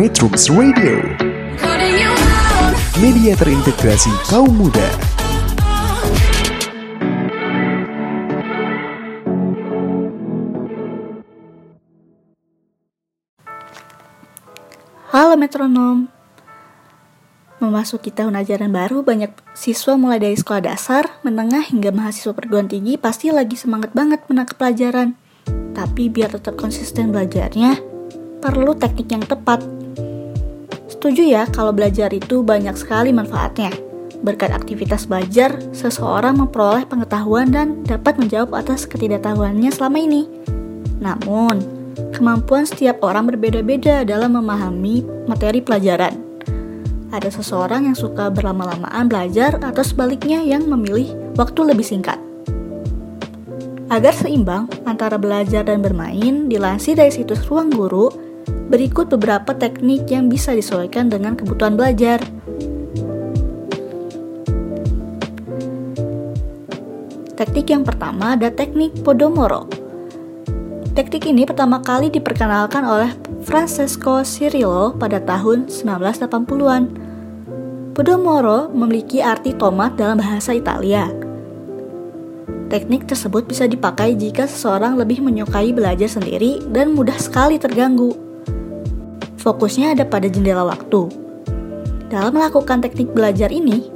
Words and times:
Metrums 0.00 0.48
Radio. 0.48 0.96
Media 3.04 3.36
terintegrasi 3.36 4.08
kaum 4.32 4.48
muda. 4.48 4.88
Halo 15.12 15.36
metronom. 15.36 16.08
Memasuki 17.60 18.08
tahun 18.08 18.40
ajaran 18.40 18.72
baru, 18.72 19.04
banyak 19.04 19.36
siswa 19.52 20.00
mulai 20.00 20.16
dari 20.16 20.40
sekolah 20.40 20.64
dasar, 20.64 21.12
menengah 21.20 21.68
hingga 21.68 21.92
mahasiswa 21.92 22.32
perguruan 22.32 22.72
tinggi 22.72 22.96
pasti 22.96 23.28
lagi 23.28 23.60
semangat 23.60 23.92
banget 23.92 24.24
menangkap 24.32 24.64
pelajaran. 24.64 25.12
Tapi 25.76 26.08
biar 26.08 26.32
tetap 26.32 26.56
konsisten 26.56 27.12
belajarnya, 27.12 27.89
perlu 28.40 28.72
teknik 28.74 29.08
yang 29.12 29.24
tepat. 29.24 29.62
Setuju 30.88 31.22
ya 31.22 31.44
kalau 31.48 31.70
belajar 31.70 32.10
itu 32.10 32.40
banyak 32.40 32.74
sekali 32.74 33.12
manfaatnya. 33.12 33.70
Berkat 34.20 34.52
aktivitas 34.52 35.08
belajar, 35.08 35.56
seseorang 35.72 36.36
memperoleh 36.36 36.84
pengetahuan 36.84 37.48
dan 37.48 37.80
dapat 37.88 38.20
menjawab 38.20 38.52
atas 38.52 38.84
ketidaktahuannya 38.84 39.72
selama 39.72 39.96
ini. 39.96 40.28
Namun, 41.00 41.56
kemampuan 42.12 42.68
setiap 42.68 43.00
orang 43.00 43.32
berbeda-beda 43.32 44.04
dalam 44.04 44.36
memahami 44.36 45.04
materi 45.24 45.64
pelajaran 45.64 46.30
ada 47.10 47.28
seseorang 47.28 47.90
yang 47.90 47.98
suka 47.98 48.30
berlama-lamaan 48.30 49.10
belajar 49.10 49.58
atau 49.58 49.82
sebaliknya 49.82 50.40
yang 50.40 50.66
memilih 50.66 51.10
waktu 51.34 51.60
lebih 51.66 51.82
singkat. 51.82 52.16
Agar 53.90 54.14
seimbang 54.14 54.70
antara 54.86 55.18
belajar 55.18 55.66
dan 55.66 55.82
bermain, 55.82 56.46
dilansir 56.46 56.94
dari 56.94 57.10
situs 57.10 57.42
Ruang 57.50 57.74
Guru, 57.74 58.06
berikut 58.70 59.10
beberapa 59.10 59.50
teknik 59.50 60.06
yang 60.06 60.30
bisa 60.30 60.54
disesuaikan 60.54 61.10
dengan 61.10 61.34
kebutuhan 61.34 61.74
belajar. 61.74 62.22
Teknik 67.34 67.66
yang 67.72 67.82
pertama 67.82 68.38
ada 68.38 68.46
teknik 68.54 69.02
Podomoro. 69.02 69.66
Teknik 70.94 71.26
ini 71.26 71.42
pertama 71.48 71.82
kali 71.82 72.12
diperkenalkan 72.12 72.86
oleh 72.86 73.10
Francesco 73.42 74.22
Cirillo 74.22 74.94
pada 74.94 75.18
tahun 75.18 75.66
1980-an. 75.66 76.82
Podomoro 77.96 78.70
memiliki 78.70 79.18
arti 79.18 79.56
tomat 79.56 79.98
dalam 79.98 80.20
bahasa 80.22 80.54
Italia. 80.54 81.10
Teknik 82.70 83.10
tersebut 83.10 83.50
bisa 83.50 83.66
dipakai 83.66 84.14
jika 84.14 84.46
seseorang 84.46 84.94
lebih 84.94 85.24
menyukai 85.26 85.74
belajar 85.74 86.06
sendiri 86.06 86.62
dan 86.70 86.94
mudah 86.94 87.18
sekali 87.18 87.58
terganggu. 87.58 88.29
Fokusnya 89.40 89.96
ada 89.96 90.04
pada 90.04 90.28
jendela 90.28 90.68
waktu. 90.68 91.08
Dalam 92.12 92.36
melakukan 92.36 92.84
teknik 92.84 93.10
belajar 93.16 93.48
ini, 93.48 93.88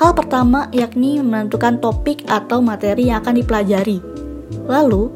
hal 0.00 0.16
pertama 0.16 0.72
yakni 0.72 1.20
menentukan 1.20 1.78
topik 1.78 2.24
atau 2.26 2.64
materi 2.64 3.12
yang 3.12 3.20
akan 3.20 3.38
dipelajari. 3.38 3.98
Lalu, 4.64 5.12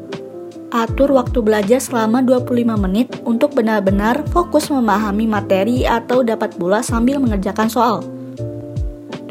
atur 0.69 1.11
waktu 1.17 1.41
belajar 1.41 1.81
selama 1.81 2.21
25 2.21 2.77
menit 2.77 3.07
untuk 3.25 3.57
benar-benar 3.57 4.23
fokus 4.29 4.69
memahami 4.69 5.25
materi 5.25 5.83
atau 5.83 6.21
dapat 6.21 6.53
pula 6.55 6.85
sambil 6.85 7.17
mengerjakan 7.17 7.67
soal 7.67 8.05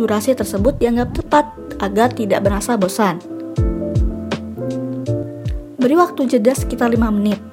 durasi 0.01 0.33
tersebut 0.33 0.81
dianggap 0.81 1.13
tepat 1.13 1.45
agar 1.85 2.09
tidak 2.17 2.41
berasa 2.41 2.81
bosan. 2.81 3.21
Beri 5.77 5.97
waktu 6.01 6.25
jeda 6.25 6.57
sekitar 6.57 6.89
5 6.89 7.13
menit. 7.13 7.50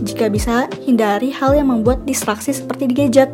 Jika 0.00 0.32
bisa, 0.32 0.64
hindari 0.80 1.28
hal 1.28 1.52
yang 1.52 1.68
membuat 1.68 2.08
distraksi 2.08 2.56
seperti 2.56 2.88
di 2.88 2.94
gadget. 2.96 3.28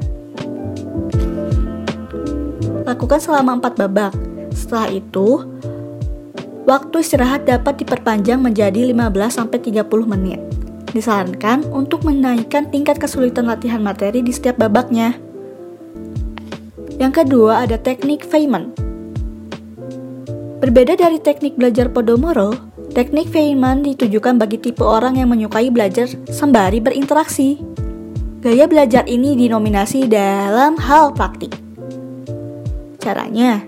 Lakukan 2.82 3.22
selama 3.22 3.58
4 3.62 3.78
babak. 3.86 4.12
Setelah 4.50 4.90
itu, 4.90 5.46
waktu 6.66 6.96
istirahat 7.02 7.46
dapat 7.46 7.78
diperpanjang 7.82 8.42
menjadi 8.42 8.90
15-30 8.90 9.86
menit. 10.06 10.42
Disarankan 10.90 11.66
untuk 11.70 12.02
menaikkan 12.02 12.66
tingkat 12.70 12.98
kesulitan 12.98 13.46
latihan 13.46 13.82
materi 13.82 14.22
di 14.22 14.34
setiap 14.34 14.58
babaknya. 14.58 15.14
Yang 16.96 17.12
kedua 17.22 17.62
ada 17.68 17.76
teknik 17.76 18.24
Feynman. 18.24 18.72
Berbeda 20.56 20.96
dari 20.96 21.20
teknik 21.20 21.60
belajar 21.60 21.92
Podomoro, 21.92 22.56
teknik 22.96 23.28
Feynman 23.28 23.84
ditujukan 23.84 24.40
bagi 24.40 24.56
tipe 24.56 24.80
orang 24.80 25.20
yang 25.20 25.28
menyukai 25.28 25.68
belajar 25.68 26.08
sembari 26.32 26.80
berinteraksi. 26.80 27.60
Gaya 28.40 28.64
belajar 28.64 29.04
ini 29.04 29.36
dinominasi 29.36 30.08
dalam 30.08 30.80
hal 30.80 31.12
praktik. 31.12 31.52
Caranya, 32.96 33.60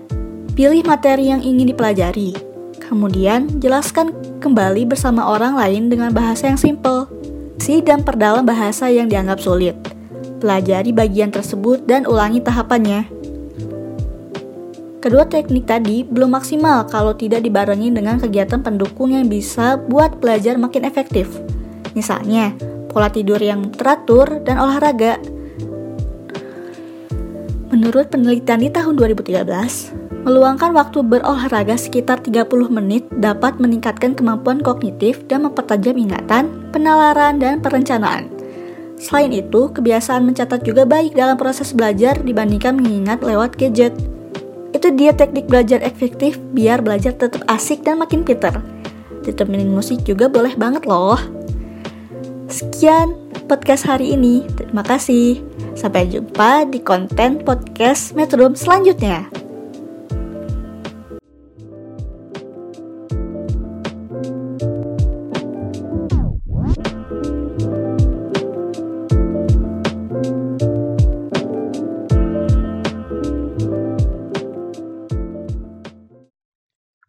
pilih 0.57 0.81
materi 0.81 1.29
yang 1.29 1.45
ingin 1.45 1.69
dipelajari, 1.69 2.33
kemudian 2.81 3.61
jelaskan 3.61 4.17
kembali 4.41 4.89
bersama 4.89 5.29
orang 5.29 5.53
lain 5.53 5.93
dengan 5.93 6.09
bahasa 6.09 6.49
yang 6.49 6.57
simple. 6.57 7.05
Si 7.61 7.85
dan 7.85 8.01
perdalam 8.01 8.49
bahasa 8.49 8.89
yang 8.89 9.13
dianggap 9.13 9.37
sulit. 9.37 9.77
Pelajari 10.41 10.89
bagian 10.89 11.29
tersebut 11.29 11.85
dan 11.85 12.09
ulangi 12.09 12.41
tahapannya. 12.41 13.18
Kedua 14.99 15.23
teknik 15.23 15.63
tadi 15.63 16.03
belum 16.03 16.35
maksimal 16.35 16.83
kalau 16.91 17.15
tidak 17.15 17.47
dibarengi 17.47 17.87
dengan 17.87 18.19
kegiatan 18.19 18.59
pendukung 18.59 19.15
yang 19.15 19.31
bisa 19.31 19.79
buat 19.79 20.19
belajar 20.19 20.59
makin 20.59 20.83
efektif. 20.83 21.39
Misalnya, 21.95 22.51
pola 22.91 23.07
tidur 23.07 23.39
yang 23.39 23.71
teratur 23.71 24.43
dan 24.43 24.59
olahraga. 24.59 25.15
Menurut 27.71 28.11
penelitian 28.11 28.59
di 28.59 28.67
tahun 28.67 28.99
2013, 28.99 29.95
meluangkan 30.27 30.75
waktu 30.75 30.99
berolahraga 30.99 31.79
sekitar 31.79 32.19
30 32.19 32.67
menit 32.67 33.07
dapat 33.23 33.55
meningkatkan 33.55 34.19
kemampuan 34.19 34.59
kognitif 34.59 35.23
dan 35.31 35.47
mempertajam 35.47 35.95
ingatan, 35.95 36.51
penalaran, 36.75 37.39
dan 37.39 37.63
perencanaan. 37.63 38.27
Selain 38.99 39.31
itu, 39.31 39.71
kebiasaan 39.71 40.27
mencatat 40.27 40.59
juga 40.67 40.83
baik 40.83 41.15
dalam 41.15 41.39
proses 41.39 41.71
belajar 41.71 42.19
dibandingkan 42.19 42.75
mengingat 42.75 43.23
lewat 43.23 43.55
gadget. 43.55 43.95
Itu 44.75 44.93
dia 44.93 45.15
teknik 45.15 45.49
belajar 45.49 45.81
efektif 45.81 46.37
biar 46.53 46.83
belajar 46.85 47.15
tetap 47.17 47.41
asik 47.49 47.81
dan 47.81 48.01
makin 48.01 48.21
pinter. 48.21 48.53
Ditemenin 49.25 49.73
musik 49.73 50.05
juga 50.05 50.29
boleh 50.29 50.53
banget 50.53 50.85
loh. 50.85 51.19
Sekian 52.49 53.13
podcast 53.49 53.85
hari 53.85 54.13
ini. 54.13 54.45
Terima 54.57 54.85
kasih. 54.85 55.41
Sampai 55.73 56.09
jumpa 56.09 56.69
di 56.69 56.81
konten 56.81 57.41
podcast 57.41 58.13
Metro 58.13 58.51
selanjutnya. 58.53 59.38